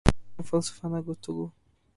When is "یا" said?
0.37-0.41